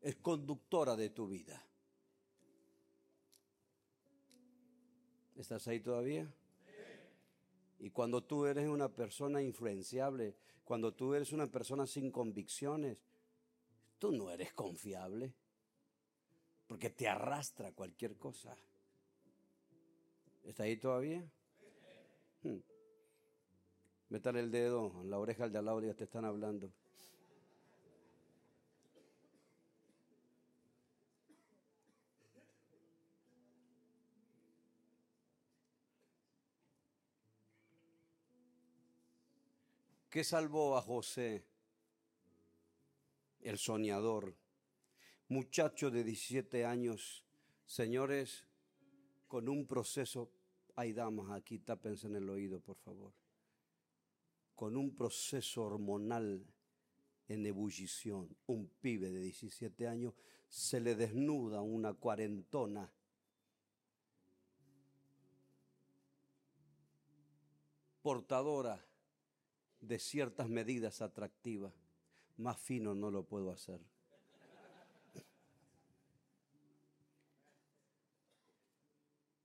es 0.00 0.16
conductora 0.16 0.96
de 0.96 1.10
tu 1.10 1.28
vida. 1.28 1.62
¿Estás 5.36 5.66
ahí 5.68 5.80
todavía? 5.80 6.30
Y 7.78 7.90
cuando 7.90 8.22
tú 8.22 8.44
eres 8.44 8.68
una 8.68 8.90
persona 8.90 9.40
influenciable, 9.40 10.36
cuando 10.64 10.92
tú 10.92 11.14
eres 11.14 11.32
una 11.32 11.46
persona 11.46 11.86
sin 11.86 12.10
convicciones, 12.10 12.98
tú 13.98 14.12
no 14.12 14.30
eres 14.30 14.52
confiable 14.52 15.34
porque 16.70 16.88
te 16.88 17.08
arrastra 17.08 17.72
cualquier 17.72 18.16
cosa. 18.16 18.56
¿Está 20.44 20.62
ahí 20.62 20.76
todavía? 20.76 21.28
Hmm. 22.42 22.58
Métale 24.10 24.40
el 24.40 24.50
dedo 24.50 25.00
en 25.00 25.10
la 25.10 25.18
oreja 25.18 25.44
al 25.44 25.52
de 25.52 25.58
al 25.58 25.64
lado 25.64 25.80
ya 25.82 25.94
te 25.94 26.04
están 26.04 26.24
hablando. 26.24 26.70
¿Qué 40.10 40.24
salvó 40.24 40.76
a 40.76 40.82
José, 40.82 41.46
el 43.40 43.56
soñador? 43.56 44.34
muchacho 45.30 45.92
de 45.92 46.02
17 46.02 46.64
años, 46.64 47.24
señores, 47.64 48.44
con 49.28 49.48
un 49.48 49.64
proceso, 49.64 50.28
hay 50.74 50.92
damas 50.92 51.30
aquí, 51.30 51.60
tápense 51.60 52.08
en 52.08 52.16
el 52.16 52.28
oído, 52.28 52.58
por 52.60 52.76
favor, 52.78 53.12
con 54.60 54.76
un 54.76 54.94
proceso 54.94 55.62
hormonal 55.62 56.44
en 57.28 57.46
ebullición, 57.46 58.28
un 58.44 58.68
pibe 58.82 59.10
de 59.10 59.18
17 59.22 59.88
años, 59.88 60.12
se 60.50 60.80
le 60.80 60.94
desnuda 60.94 61.62
una 61.62 61.94
cuarentona. 61.94 62.92
portadora 68.02 68.84
de 69.80 69.98
ciertas 69.98 70.50
medidas 70.50 71.00
atractivas. 71.00 71.72
Más 72.36 72.58
fino 72.58 72.94
no 72.94 73.10
lo 73.10 73.24
puedo 73.24 73.52
hacer. 73.52 73.80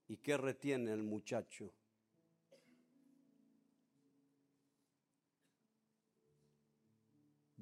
¿Y 0.10 0.18
qué 0.18 0.36
retiene 0.36 0.92
el 0.92 1.04
muchacho? 1.04 1.72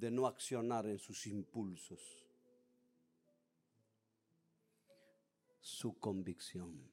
De 0.04 0.12
no 0.12 0.28
accionar 0.28 0.86
en 0.86 1.00
sus 1.00 1.28
impulsos. 1.28 2.28
Su 5.62 5.98
convicción. 5.98 6.92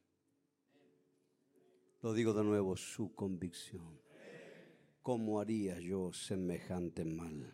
Lo 2.03 2.15
digo 2.15 2.33
de 2.35 2.45
nuevo, 2.45 2.77
su 2.77 3.13
convicción. 3.17 4.01
¿Cómo 5.03 5.41
haría 5.41 5.81
yo 5.81 6.13
semejante 6.13 7.05
mal 7.05 7.53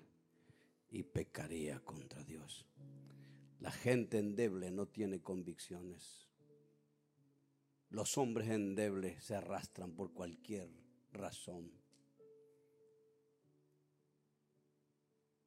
y 0.90 1.05
pecaría 1.05 1.81
contra 1.81 2.23
Dios? 2.23 2.66
La 3.59 3.71
gente 3.71 4.19
endeble 4.19 4.71
no 4.71 4.88
tiene 4.88 5.23
convicciones. 5.23 6.29
Los 7.88 8.19
hombres 8.19 8.51
endebles 8.51 9.25
se 9.25 9.37
arrastran 9.37 9.92
por 9.92 10.12
cualquier 10.12 10.69
razón. 11.12 11.86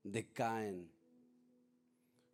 Decaen. 0.04 0.92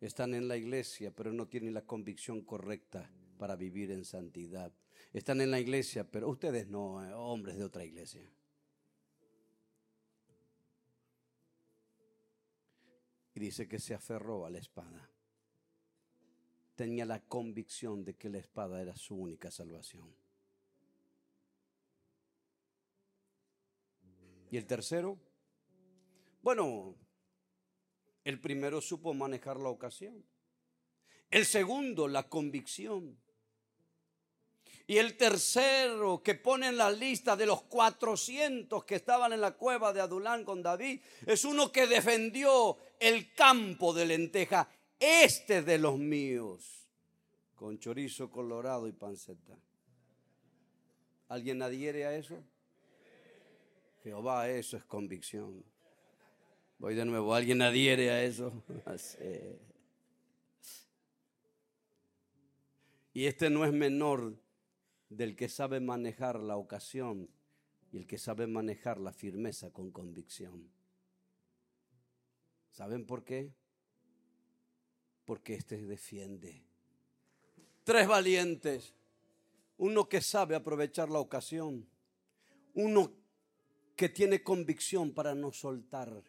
Están 0.00 0.34
en 0.34 0.48
la 0.48 0.56
iglesia, 0.56 1.14
pero 1.14 1.32
no 1.32 1.48
tienen 1.48 1.74
la 1.74 1.86
convicción 1.86 2.42
correcta 2.42 3.10
para 3.38 3.56
vivir 3.56 3.90
en 3.90 4.04
santidad. 4.04 4.72
Están 5.12 5.40
en 5.40 5.50
la 5.50 5.60
iglesia, 5.60 6.10
pero 6.10 6.28
ustedes 6.28 6.68
no, 6.68 7.04
eh, 7.04 7.12
hombres 7.14 7.56
de 7.56 7.64
otra 7.64 7.84
iglesia. 7.84 8.22
Y 13.34 13.40
dice 13.40 13.68
que 13.68 13.78
se 13.78 13.94
aferró 13.94 14.46
a 14.46 14.50
la 14.50 14.58
espada 14.58 15.10
tenía 16.76 17.06
la 17.06 17.20
convicción 17.20 18.04
de 18.04 18.14
que 18.14 18.28
la 18.28 18.38
espada 18.38 18.80
era 18.80 18.94
su 18.94 19.16
única 19.16 19.50
salvación. 19.50 20.14
¿Y 24.50 24.56
el 24.56 24.66
tercero? 24.66 25.18
Bueno, 26.42 26.94
el 28.26 28.40
primero 28.40 28.80
supo 28.80 29.14
manejar 29.14 29.56
la 29.56 29.68
ocasión. 29.68 30.24
El 31.30 31.46
segundo, 31.46 32.08
la 32.08 32.28
convicción. 32.28 33.16
Y 34.88 34.96
el 34.98 35.16
tercero 35.16 36.20
que 36.24 36.34
pone 36.34 36.66
en 36.66 36.76
la 36.76 36.90
lista 36.90 37.36
de 37.36 37.46
los 37.46 37.62
400 37.62 38.84
que 38.84 38.96
estaban 38.96 39.32
en 39.32 39.40
la 39.40 39.52
cueva 39.52 39.92
de 39.92 40.00
Adulán 40.00 40.44
con 40.44 40.60
David, 40.60 41.00
es 41.24 41.44
uno 41.44 41.70
que 41.70 41.86
defendió 41.86 42.76
el 42.98 43.32
campo 43.32 43.94
de 43.94 44.06
lenteja 44.06 44.68
este 44.98 45.62
de 45.62 45.78
los 45.78 45.96
míos, 45.96 46.88
con 47.54 47.78
chorizo 47.78 48.28
colorado 48.28 48.88
y 48.88 48.92
panceta. 48.92 49.56
¿Alguien 51.28 51.62
adhiere 51.62 52.06
a 52.06 52.16
eso? 52.16 52.42
Jehová, 54.02 54.48
eso 54.48 54.76
es 54.76 54.84
convicción. 54.84 55.75
Voy 56.78 56.94
de 56.94 57.04
nuevo, 57.04 57.34
¿alguien 57.34 57.62
adhiere 57.62 58.10
a 58.10 58.22
eso? 58.22 58.52
Y 63.12 63.24
este 63.24 63.48
no 63.48 63.64
es 63.64 63.72
menor 63.72 64.36
del 65.08 65.36
que 65.36 65.48
sabe 65.48 65.80
manejar 65.80 66.38
la 66.38 66.58
ocasión 66.58 67.30
y 67.90 67.96
el 67.96 68.06
que 68.06 68.18
sabe 68.18 68.46
manejar 68.46 68.98
la 68.98 69.10
firmeza 69.10 69.70
con 69.70 69.90
convicción. 69.90 70.68
¿Saben 72.72 73.06
por 73.06 73.24
qué? 73.24 73.54
porque 75.26 75.54
éste 75.54 75.76
defiende. 75.84 76.62
Tres 77.84 78.08
valientes, 78.08 78.94
uno 79.76 80.08
que 80.08 80.22
sabe 80.22 80.54
aprovechar 80.54 81.10
la 81.10 81.18
ocasión, 81.18 81.86
uno 82.74 83.12
que 83.96 84.08
tiene 84.08 84.42
convicción 84.42 85.12
para 85.12 85.34
no 85.34 85.52
soltar 85.52 86.22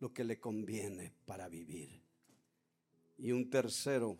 lo 0.00 0.12
que 0.12 0.24
le 0.24 0.38
conviene 0.38 1.12
para 1.24 1.48
vivir. 1.48 2.02
Y 3.18 3.32
un 3.32 3.48
tercero 3.48 4.18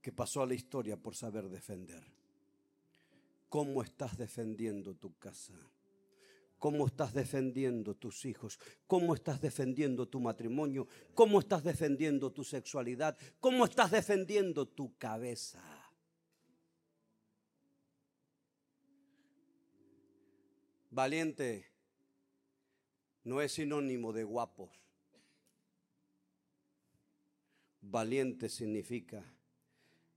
que 0.00 0.12
pasó 0.12 0.42
a 0.42 0.46
la 0.46 0.54
historia 0.54 0.96
por 0.96 1.14
saber 1.14 1.48
defender. 1.48 2.02
¿Cómo 3.48 3.82
estás 3.82 4.16
defendiendo 4.16 4.94
tu 4.94 5.16
casa? 5.18 5.54
cómo 6.58 6.86
estás 6.86 7.14
defendiendo 7.14 7.94
tus 7.94 8.24
hijos, 8.24 8.58
cómo 8.86 9.14
estás 9.14 9.40
defendiendo 9.40 10.06
tu 10.06 10.20
matrimonio, 10.20 10.88
cómo 11.14 11.38
estás 11.38 11.62
defendiendo 11.62 12.32
tu 12.32 12.44
sexualidad, 12.44 13.16
cómo 13.40 13.64
estás 13.64 13.90
defendiendo 13.90 14.66
tu 14.66 14.96
cabeza. 14.98 15.62
Valiente 20.90 21.67
no 23.24 23.40
es 23.40 23.52
sinónimo 23.52 24.12
de 24.12 24.24
guapos. 24.24 24.70
Valiente 27.80 28.48
significa 28.48 29.24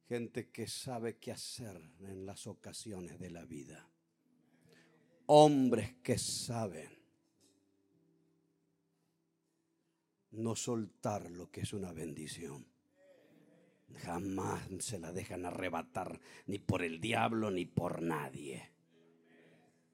gente 0.08 0.50
que 0.50 0.68
sabe 0.68 1.18
qué 1.18 1.32
hacer 1.32 1.82
en 2.02 2.26
las 2.26 2.48
ocasiones 2.48 3.20
de 3.20 3.30
la 3.30 3.46
vida 3.46 3.92
hombres 5.34 5.94
que 6.04 6.18
saben 6.18 6.90
no 10.32 10.58
soltar 10.58 11.32
lo 11.32 11.50
que 11.50 11.62
es 11.62 11.72
una 11.72 11.94
bendición. 11.94 12.68
Jamás 14.04 14.68
se 14.80 15.00
la 15.00 15.14
dejan 15.14 15.46
arrebatar 15.46 16.20
ni 16.48 16.60
por 16.60 16.84
el 16.84 17.00
diablo 17.00 17.50
ni 17.50 17.66
por 17.66 18.02
nadie. 18.02 18.74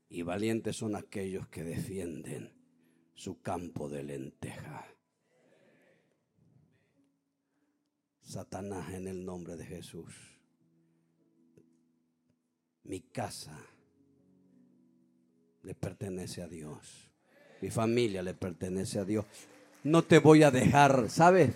Y 0.10 0.24
valientes 0.24 0.76
son 0.78 0.96
aquellos 0.96 1.48
que 1.50 1.64
defienden 1.64 2.57
su 3.28 3.42
campo 3.42 3.90
de 3.90 4.04
lenteja. 4.04 4.88
Satanás 8.22 8.94
en 8.94 9.06
el 9.06 9.26
nombre 9.26 9.58
de 9.58 9.66
Jesús. 9.66 10.14
Mi 12.84 13.02
casa 13.02 13.60
le 15.62 15.76
pertenece 15.76 16.42
a 16.42 16.48
Dios. 16.48 17.12
Mi 17.60 17.70
familia 17.70 18.24
le 18.24 18.34
pertenece 18.34 18.98
a 18.98 19.04
Dios. 19.04 19.26
No 19.84 20.06
te 20.06 20.20
voy 20.20 20.44
a 20.44 20.50
dejar, 20.50 21.10
¿sabes? 21.10 21.54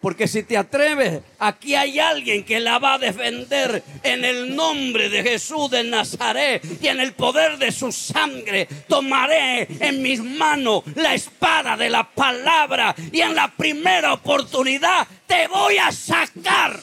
Porque 0.00 0.26
si 0.26 0.42
te 0.44 0.56
atreves, 0.56 1.20
aquí 1.38 1.74
hay 1.74 1.98
alguien 1.98 2.42
que 2.44 2.58
la 2.58 2.78
va 2.78 2.94
a 2.94 2.98
defender 2.98 3.82
en 4.02 4.24
el 4.24 4.56
nombre 4.56 5.10
de 5.10 5.22
Jesús 5.22 5.70
de 5.70 5.84
Nazaret 5.84 6.64
y 6.80 6.86
en 6.86 7.00
el 7.00 7.12
poder 7.12 7.58
de 7.58 7.70
su 7.70 7.92
sangre. 7.92 8.66
Tomaré 8.88 9.68
en 9.78 10.00
mis 10.00 10.22
manos 10.22 10.84
la 10.94 11.12
espada 11.12 11.76
de 11.76 11.90
la 11.90 12.04
palabra 12.04 12.94
y 13.12 13.20
en 13.20 13.34
la 13.34 13.48
primera 13.48 14.14
oportunidad 14.14 15.06
te 15.26 15.46
voy 15.48 15.76
a 15.76 15.92
sacar. 15.92 16.80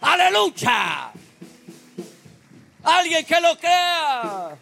Aleluya. 0.00 1.12
Alguien 2.82 3.24
que 3.24 3.40
lo 3.40 3.56
crea. 3.56 4.58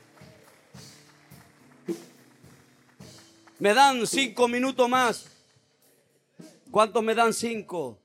Me 3.61 3.75
dan 3.75 4.07
cinco 4.07 4.47
minutos 4.47 4.89
más. 4.89 5.27
¿Cuántos 6.71 7.03
me 7.03 7.15
dan 7.15 7.35
cinco? 7.35 7.99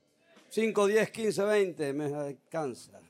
Cinco, 0.50 0.86
diez, 0.86 1.10
quince, 1.10 1.44
veinte. 1.44 1.92
Me 1.92 2.12
alcanza. 2.12 3.00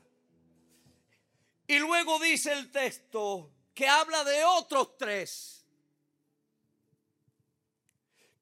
Y 1.67 1.79
luego 1.79 2.19
dice 2.19 2.53
el 2.53 2.71
texto 2.71 3.49
que 3.73 3.87
habla 3.87 4.23
de 4.23 4.43
otros 4.45 4.95
tres 4.97 5.65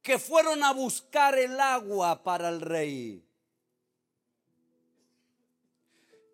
que 0.01 0.19
fueron 0.19 0.61
a 0.63 0.73
buscar 0.73 1.39
el 1.39 1.57
agua 1.61 2.21
para 2.23 2.49
el 2.49 2.59
rey. 2.59 3.25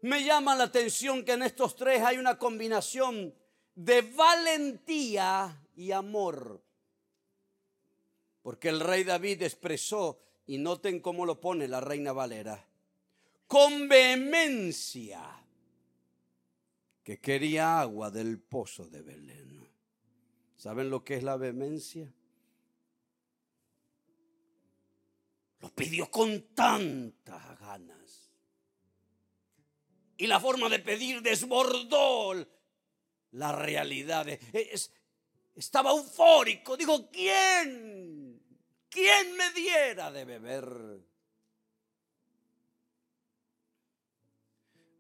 Me 0.01 0.23
llama 0.23 0.55
la 0.55 0.63
atención 0.63 1.23
que 1.23 1.34
en 1.34 1.43
estos 1.43 1.75
tres 1.75 2.01
hay 2.01 2.17
una 2.17 2.39
combinación 2.39 3.36
de 3.75 4.01
valentía 4.01 5.55
y 5.75 5.91
amor. 5.91 6.63
Porque 8.41 8.69
el 8.69 8.80
rey 8.80 9.04
David 9.04 9.43
expresó, 9.43 10.21
y 10.49 10.58
noten 10.58 10.99
cómo 10.99 11.28
lo 11.28 11.39
pone 11.39 11.67
la 11.67 11.80
reina 11.80 12.12
Valera, 12.12 12.67
con 13.45 13.88
vehemencia 13.88 15.45
que 17.04 17.19
quería 17.19 17.80
agua 17.80 18.10
del 18.10 18.39
pozo 18.39 18.88
de 18.88 19.02
Belén. 19.04 19.67
¿Saben 20.56 20.89
lo 20.89 21.04
que 21.04 21.15
es 21.15 21.23
la 21.23 21.38
vehemencia? 21.38 22.12
Lo 25.60 25.69
pidió 25.69 26.10
con 26.10 26.41
tantas 26.56 27.60
ganas. 27.60 28.32
Y 30.17 30.28
la 30.28 30.39
forma 30.39 30.67
de 30.67 30.80
pedir 30.80 31.21
desbordó 31.21 32.34
la 33.32 33.52
realidad. 33.52 34.28
estaba 35.56 35.91
eufórico. 35.91 36.75
Digo, 36.75 37.10
¿quién 37.12 38.28
¿quién 38.89 39.36
me 39.38 39.52
diera 39.52 40.12
de 40.12 40.25
beber 40.25 41.06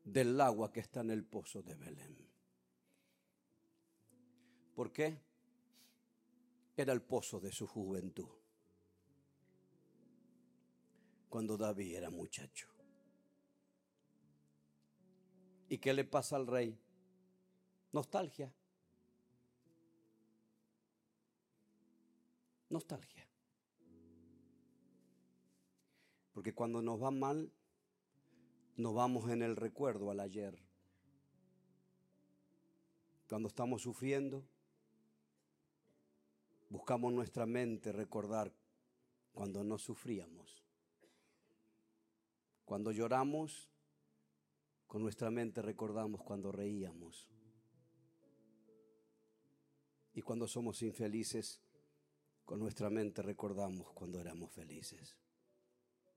del 0.03 0.39
agua 0.41 0.71
que 0.71 0.79
está 0.79 1.01
en 1.01 1.11
el 1.11 1.23
pozo 1.25 1.61
de 1.61 1.75
Belén? 1.75 2.17
¿Por 4.75 4.91
qué? 4.91 5.19
Era 6.77 6.93
el 6.93 7.01
pozo 7.01 7.39
de 7.39 7.51
su 7.51 7.67
juventud. 7.67 8.29
Cuando 11.27 11.57
David 11.57 11.95
era 11.95 12.09
muchacho. 12.09 12.67
¿Y 15.67 15.77
qué 15.77 15.93
le 15.93 16.05
pasa 16.05 16.35
al 16.35 16.47
rey? 16.47 16.79
Nostalgia. 17.91 18.51
Nostalgia. 22.69 23.28
Porque 26.39 26.53
cuando 26.53 26.81
nos 26.81 27.03
va 27.03 27.11
mal, 27.11 27.51
nos 28.77 28.95
vamos 28.95 29.29
en 29.29 29.41
el 29.41 29.57
recuerdo 29.57 30.09
al 30.09 30.21
ayer. 30.21 30.57
Cuando 33.27 33.49
estamos 33.49 33.81
sufriendo, 33.81 34.47
buscamos 36.69 37.11
nuestra 37.11 37.45
mente 37.45 37.91
recordar 37.91 38.53
cuando 39.33 39.65
no 39.65 39.77
sufríamos. 39.77 40.63
Cuando 42.63 42.93
lloramos, 42.93 43.69
con 44.87 45.01
nuestra 45.01 45.29
mente 45.29 45.61
recordamos 45.61 46.23
cuando 46.23 46.53
reíamos. 46.53 47.27
Y 50.13 50.21
cuando 50.21 50.47
somos 50.47 50.81
infelices, 50.83 51.61
con 52.45 52.59
nuestra 52.59 52.89
mente 52.89 53.21
recordamos 53.21 53.91
cuando 53.91 54.21
éramos 54.21 54.53
felices. 54.53 55.17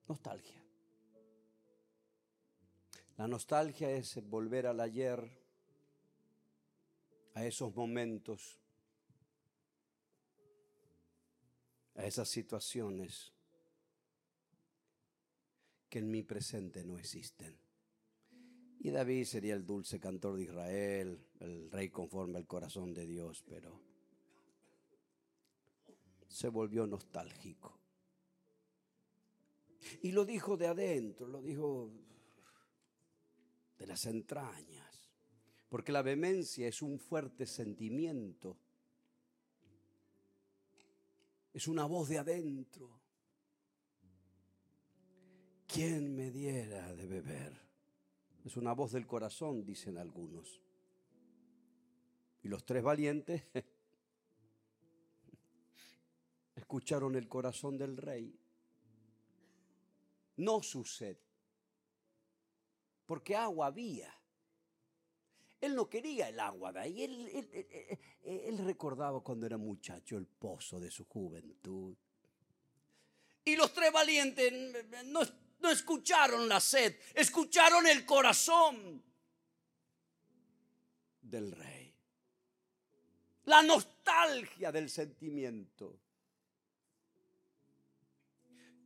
Nostalgia. 0.09 0.63
La 3.17 3.29
nostalgia 3.29 3.91
es 3.91 4.17
volver 4.29 4.67
al 4.67 4.81
ayer, 4.81 5.31
a 7.35 7.45
esos 7.47 7.75
momentos, 7.75 8.59
a 11.95 12.05
esas 12.05 12.29
situaciones 12.29 13.33
que 15.89 15.99
en 15.99 16.11
mi 16.11 16.23
presente 16.23 16.85
no 16.85 16.99
existen. 16.99 17.57
Y 18.81 18.91
David 18.91 19.25
sería 19.25 19.55
el 19.55 19.65
dulce 19.65 20.01
cantor 20.01 20.37
de 20.37 20.45
Israel, 20.45 21.25
el 21.39 21.71
rey 21.71 21.91
conforme 21.91 22.39
al 22.39 22.47
corazón 22.47 22.93
de 22.93 23.07
Dios, 23.07 23.45
pero 23.47 23.81
se 26.27 26.49
volvió 26.49 26.87
nostálgico. 26.87 27.82
Y 30.03 30.13
lo 30.13 30.25
dijo 30.25 30.57
de 30.57 30.67
adentro, 30.67 31.27
lo 31.27 31.43
dijo 31.43 31.91
de 33.79 33.87
las 33.87 34.07
entrañas. 34.07 35.11
Porque 35.69 35.93
la 35.93 36.03
vehemencia 36.03 36.69
es 36.69 36.83
un 36.83 36.99
fuerte 36.99 37.47
sentimiento. 37.47 38.57
Es 41.53 41.67
una 41.67 41.87
voz 41.87 42.09
de 42.09 42.19
adentro. 42.19 43.01
¿Quién 45.67 46.15
me 46.15 46.31
diera 46.31 46.95
de 46.95 47.07
beber? 47.07 47.59
Es 48.45 48.57
una 48.57 48.73
voz 48.73 48.93
del 48.93 49.07
corazón, 49.07 49.65
dicen 49.65 49.97
algunos. 49.97 50.61
Y 52.43 52.49
los 52.49 52.65
tres 52.65 52.83
valientes 52.83 53.43
escucharon 56.57 57.17
el 57.17 57.29
corazón 57.29 57.79
del 57.79 57.97
rey 57.97 58.42
no 60.43 60.63
su 60.63 60.85
sed, 60.85 61.17
porque 63.07 63.37
agua 63.37 63.67
había. 63.67 64.13
Él 65.61 65.77
no 65.77 65.89
quería 65.89 66.29
el 66.29 66.41
agua 66.41 66.73
de 66.73 66.81
ahí, 66.81 67.05
él, 67.05 68.59
recordaba 68.65 69.21
cuando 69.21 69.47
era 69.47 69.57
muchacho 69.57 70.17
el 70.17 70.27
pozo 70.27 70.81
de 70.81 70.91
su 70.91 71.05
juventud. 71.05 71.95
Y 73.45 73.55
los 73.57 73.73
tres 73.73 73.93
valientes 73.93 74.53
no, 75.07 75.21
no 75.61 75.71
escucharon 75.71 76.49
la 76.49 76.59
sed, 76.59 76.97
escucharon 77.15 77.87
el 77.87 78.05
corazón 78.05 79.03
del 81.21 81.53
rey. 81.53 81.95
La 83.45 83.63
nostalgia 83.63 84.73
del 84.73 84.91
sentimiento. 84.91 85.99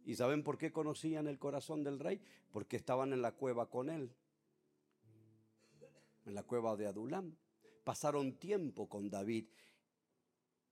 ¿Y 0.07 0.15
saben 0.15 0.45
por 0.45 0.57
qué 0.57 0.73
conocían 0.73 1.27
el 1.27 1.41
corazón 1.41 1.83
del 1.83 1.99
rey? 1.99 2.23
Porque 2.53 2.77
estaban 2.77 3.13
en 3.13 3.23
la 3.23 3.33
cueva 3.33 3.69
con 3.69 3.91
él, 3.91 4.15
en 6.25 6.35
la 6.35 6.45
cueva 6.45 6.77
de 6.77 6.87
Adulam. 6.87 7.37
Pasaron 7.83 8.39
tiempo 8.39 8.89
con 8.89 9.11
David 9.11 9.49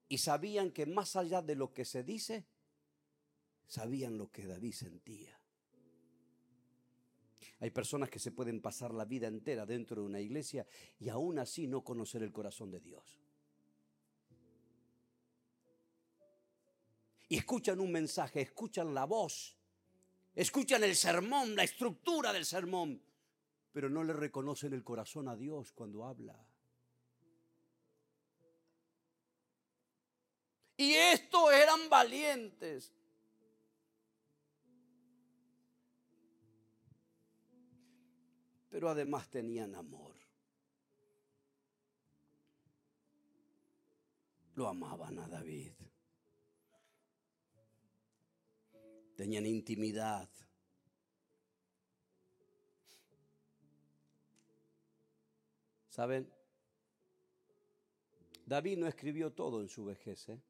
y 0.09 0.19
sabían 0.19 0.71
que 0.71 0.87
más 0.87 1.17
allá 1.17 1.43
de 1.43 1.57
lo 1.57 1.75
que 1.75 1.85
se 1.85 2.05
dice, 2.05 2.47
sabían 3.67 4.19
lo 4.19 4.31
que 4.31 4.47
David 4.47 4.73
sentía. 4.73 5.37
Hay 7.59 7.71
personas 7.71 8.11
que 8.11 8.21
se 8.21 8.31
pueden 8.31 8.61
pasar 8.61 8.95
la 8.95 9.05
vida 9.05 9.27
entera 9.27 9.67
dentro 9.67 10.03
de 10.03 10.07
una 10.07 10.21
iglesia 10.21 10.65
y 11.01 11.09
aún 11.09 11.41
así 11.41 11.67
no 11.67 11.83
conocer 11.83 12.23
el 12.23 12.33
corazón 12.33 12.71
de 12.71 12.79
Dios. 12.79 13.24
Y 17.29 17.39
escuchan 17.39 17.81
un 17.81 17.91
mensaje, 17.91 18.41
escuchan 18.41 18.95
la 18.95 19.05
voz 19.05 19.57
escuchan 20.35 20.83
el 20.85 20.97
sermón, 20.97 21.55
la 21.55 21.65
estructura 21.65 22.33
del 22.33 22.45
sermón, 22.45 23.01
pero 23.73 23.89
no 23.89 24.03
le 24.03 24.13
reconocen 24.13 24.73
el 24.73 24.83
corazón 24.83 25.29
a 25.29 25.37
Dios 25.37 25.73
cuando 25.73 26.05
habla. 26.05 26.39
Y 30.77 30.93
estos 30.93 31.53
eran 31.53 31.89
valientes. 31.89 32.93
Pero 38.69 38.89
además 38.89 39.31
tenían 39.31 39.77
amor. 39.77 40.17
Lo 44.57 44.67
amaban 44.67 45.21
a 45.21 45.29
David. 45.29 45.74
Tenían 49.17 49.47
intimidad. 49.47 50.29
¿Saben? 55.89 56.29
David 58.47 58.79
no 58.79 58.87
escribió 58.87 59.33
todo 59.33 59.61
en 59.61 59.69
su 59.69 59.85
vejez. 59.85 60.29
¿eh? 60.29 60.43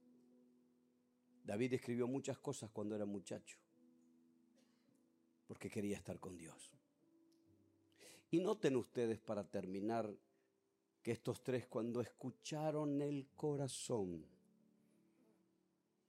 David 1.44 1.74
escribió 1.74 2.09
muchas 2.09 2.38
cosas 2.38 2.70
cuando 2.70 2.96
era 2.96 3.05
muchacho, 3.05 3.59
porque 5.46 5.68
quería 5.68 5.96
estar 5.96 6.18
con 6.18 6.37
Dios. 6.38 6.72
Y 8.31 8.40
noten 8.40 8.77
ustedes 8.77 9.20
para 9.20 9.44
terminar 9.44 10.11
que 11.03 11.12
estos 11.12 11.42
tres 11.42 11.66
cuando 11.66 12.00
escucharon 12.00 13.03
el 13.03 13.29
corazón 13.37 14.27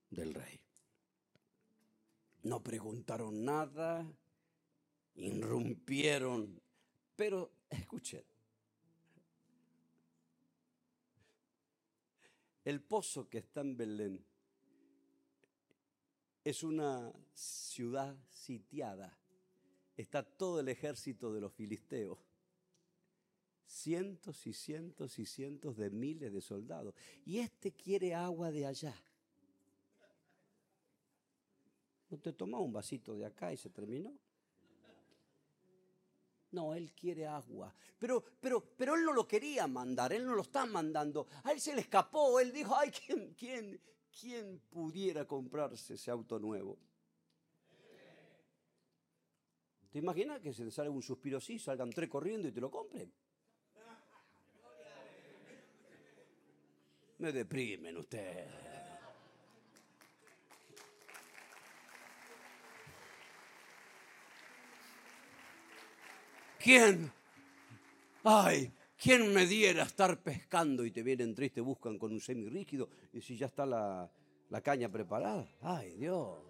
del 0.08 0.32
rey, 0.32 0.65
no 2.46 2.62
preguntaron 2.62 3.44
nada, 3.44 4.06
irrumpieron, 5.16 6.60
pero 7.16 7.50
escuchen, 7.68 8.22
el 12.64 12.80
pozo 12.80 13.28
que 13.28 13.38
está 13.38 13.62
en 13.62 13.76
Belén 13.76 14.24
es 16.44 16.62
una 16.62 17.12
ciudad 17.34 18.16
sitiada. 18.30 19.18
Está 19.96 20.22
todo 20.22 20.60
el 20.60 20.68
ejército 20.68 21.32
de 21.32 21.40
los 21.40 21.52
filisteos. 21.52 22.18
Cientos 23.66 24.46
y 24.46 24.52
cientos 24.52 25.18
y 25.18 25.26
cientos 25.26 25.76
de 25.76 25.90
miles 25.90 26.32
de 26.32 26.40
soldados. 26.40 26.94
Y 27.24 27.38
este 27.38 27.72
quiere 27.72 28.14
agua 28.14 28.52
de 28.52 28.66
allá. 28.66 28.94
¿No 32.08 32.18
te 32.18 32.32
tomó 32.32 32.60
un 32.60 32.72
vasito 32.72 33.16
de 33.16 33.26
acá 33.26 33.52
y 33.52 33.56
se 33.56 33.70
terminó? 33.70 34.16
No, 36.52 36.74
él 36.74 36.92
quiere 36.92 37.26
agua. 37.26 37.74
Pero, 37.98 38.22
pero, 38.40 38.62
pero 38.76 38.94
él 38.94 39.04
no 39.04 39.12
lo 39.12 39.26
quería 39.26 39.66
mandar, 39.66 40.12
él 40.12 40.24
no 40.24 40.34
lo 40.34 40.42
está 40.42 40.64
mandando. 40.64 41.26
A 41.42 41.52
él 41.52 41.60
se 41.60 41.74
le 41.74 41.80
escapó, 41.80 42.38
él 42.38 42.52
dijo, 42.52 42.74
ay, 42.76 42.90
¿quién, 42.90 43.34
quién, 43.34 43.80
¿quién 44.18 44.60
pudiera 44.70 45.26
comprarse 45.26 45.94
ese 45.94 46.10
auto 46.10 46.38
nuevo? 46.38 46.78
¿Te 49.90 49.98
imaginas 49.98 50.40
que 50.40 50.52
se 50.52 50.64
te 50.64 50.70
sale 50.70 50.90
un 50.90 51.02
suspiro 51.02 51.38
así, 51.38 51.58
salgan 51.58 51.90
tres 51.90 52.08
corriendo 52.08 52.46
y 52.46 52.52
te 52.52 52.60
lo 52.60 52.70
compren? 52.70 53.12
Me 57.18 57.32
deprimen 57.32 57.96
ustedes. 57.96 58.85
¿Quién? 66.66 67.12
Ay, 68.24 68.72
¿Quién 69.00 69.32
me 69.32 69.46
diera 69.46 69.84
estar 69.84 70.20
pescando 70.20 70.84
y 70.84 70.90
te 70.90 71.04
vienen 71.04 71.32
tres, 71.32 71.52
te 71.52 71.60
buscan 71.60 71.96
con 71.96 72.10
un 72.10 72.20
semirrígido 72.20 72.88
y 73.12 73.20
si 73.20 73.36
ya 73.36 73.46
está 73.46 73.64
la, 73.64 74.10
la 74.50 74.60
caña 74.62 74.90
preparada? 74.90 75.48
Ay, 75.60 75.92
Dios. 75.92 76.40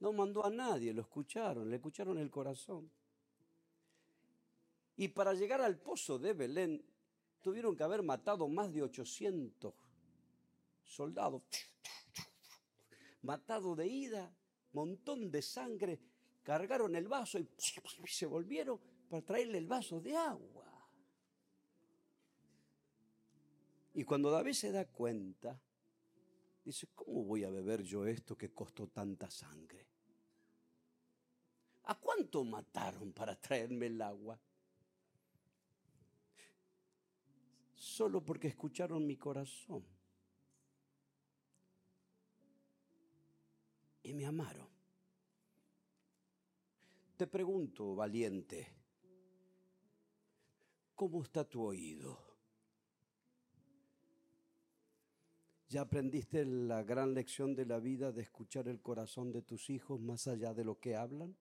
No 0.00 0.12
mandó 0.12 0.44
a 0.44 0.50
nadie, 0.50 0.92
lo 0.92 1.02
escucharon, 1.02 1.70
le 1.70 1.76
escucharon 1.76 2.18
el 2.18 2.32
corazón. 2.32 2.90
Y 4.96 5.06
para 5.06 5.34
llegar 5.34 5.60
al 5.60 5.78
pozo 5.78 6.18
de 6.18 6.32
Belén 6.32 6.84
tuvieron 7.40 7.76
que 7.76 7.84
haber 7.84 8.02
matado 8.02 8.48
más 8.48 8.72
de 8.72 8.82
800 8.82 9.72
soldados. 10.82 11.42
Matado 13.22 13.76
de 13.76 13.86
ida, 13.86 14.34
montón 14.72 15.30
de 15.30 15.42
sangre, 15.42 16.00
cargaron 16.48 16.96
el 16.96 17.06
vaso 17.06 17.38
y 17.38 17.46
se 18.06 18.24
volvieron 18.24 18.80
para 19.10 19.22
traerle 19.22 19.58
el 19.58 19.66
vaso 19.66 20.00
de 20.00 20.16
agua. 20.16 20.64
Y 23.92 24.02
cuando 24.02 24.30
David 24.30 24.54
se 24.54 24.72
da 24.72 24.86
cuenta, 24.86 25.60
dice, 26.64 26.88
¿cómo 26.94 27.24
voy 27.24 27.44
a 27.44 27.50
beber 27.50 27.82
yo 27.82 28.06
esto 28.06 28.34
que 28.34 28.54
costó 28.54 28.86
tanta 28.86 29.30
sangre? 29.30 29.86
¿A 31.82 31.94
cuánto 31.96 32.42
mataron 32.44 33.12
para 33.12 33.38
traerme 33.38 33.88
el 33.88 34.00
agua? 34.00 34.40
Solo 37.74 38.24
porque 38.24 38.48
escucharon 38.48 39.06
mi 39.06 39.18
corazón. 39.18 39.84
Y 44.02 44.14
me 44.14 44.24
amaron. 44.24 44.77
Te 47.18 47.26
pregunto, 47.26 47.96
valiente, 47.96 48.78
¿Cómo 50.94 51.22
está 51.22 51.44
tu 51.44 51.62
oído? 51.64 52.16
¿Ya 55.68 55.80
aprendiste 55.80 56.44
la 56.44 56.84
gran 56.84 57.14
lección 57.14 57.56
de 57.56 57.66
la 57.66 57.80
vida 57.80 58.12
de 58.12 58.22
escuchar 58.22 58.68
el 58.68 58.80
corazón 58.80 59.32
de 59.32 59.42
tus 59.42 59.68
hijos 59.68 60.00
más 60.00 60.28
allá 60.28 60.54
de 60.54 60.64
lo 60.64 60.78
que 60.78 60.94
hablan? 60.94 61.36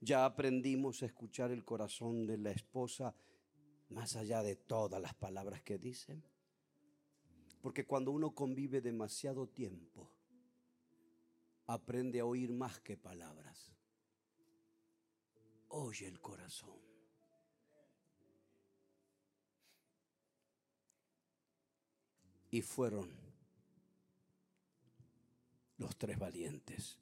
¿Ya 0.00 0.24
aprendimos 0.24 1.02
a 1.02 1.06
escuchar 1.06 1.50
el 1.50 1.64
corazón 1.64 2.26
de 2.26 2.38
la 2.38 2.52
esposa 2.52 3.14
más 3.88 4.14
allá 4.14 4.42
de 4.42 4.54
todas 4.54 5.02
las 5.02 5.14
palabras 5.14 5.62
que 5.62 5.78
dicen? 5.78 6.22
Porque 7.60 7.86
cuando 7.86 8.12
uno 8.12 8.34
convive 8.34 8.80
demasiado 8.80 9.48
tiempo, 9.48 10.10
aprende 11.66 12.20
a 12.20 12.24
oír 12.24 12.52
más 12.52 12.80
que 12.80 12.96
palabras. 12.96 13.72
Oye 15.68 16.06
el 16.06 16.20
corazón. 16.20 16.92
y 22.52 22.60
fueron 22.60 23.10
los 25.78 25.96
tres 25.96 26.18
valientes 26.18 26.98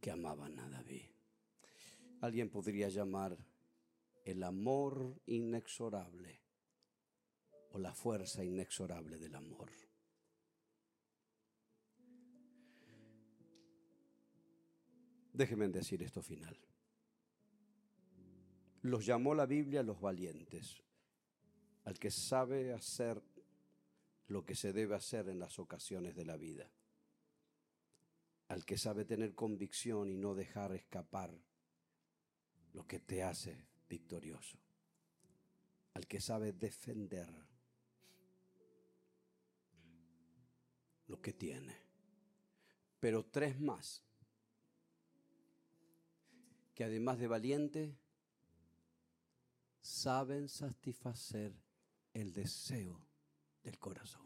que 0.00 0.10
amaban 0.10 0.58
a 0.58 0.68
David. 0.70 1.10
Alguien 2.22 2.48
podría 2.48 2.88
llamar 2.88 3.36
el 4.24 4.42
amor 4.42 5.20
inexorable 5.26 6.40
o 7.72 7.78
la 7.78 7.92
fuerza 7.92 8.42
inexorable 8.42 9.18
del 9.18 9.34
amor. 9.34 9.70
Déjenme 15.36 15.68
decir 15.68 16.02
esto 16.02 16.22
final. 16.22 16.58
Los 18.80 19.04
llamó 19.04 19.34
la 19.34 19.44
Biblia 19.44 19.82
los 19.82 20.00
valientes, 20.00 20.82
al 21.84 21.98
que 21.98 22.10
sabe 22.10 22.72
hacer 22.72 23.22
lo 24.28 24.46
que 24.46 24.54
se 24.54 24.72
debe 24.72 24.94
hacer 24.94 25.28
en 25.28 25.38
las 25.38 25.58
ocasiones 25.58 26.16
de 26.16 26.24
la 26.24 26.38
vida. 26.38 26.70
Al 28.48 28.64
que 28.64 28.78
sabe 28.78 29.04
tener 29.04 29.34
convicción 29.34 30.08
y 30.08 30.16
no 30.16 30.34
dejar 30.34 30.72
escapar 30.72 31.38
lo 32.72 32.86
que 32.86 32.98
te 32.98 33.22
hace 33.22 33.68
victorioso. 33.90 34.58
Al 35.92 36.06
que 36.06 36.22
sabe 36.22 36.54
defender 36.54 37.28
lo 41.08 41.20
que 41.20 41.34
tiene. 41.34 41.76
Pero 43.00 43.26
tres 43.26 43.60
más, 43.60 44.05
que 46.76 46.84
además 46.84 47.18
de 47.18 47.26
valiente, 47.26 47.96
saben 49.80 50.46
satisfacer 50.46 51.54
el 52.12 52.34
deseo 52.34 53.00
del 53.62 53.78
corazón. 53.78 54.25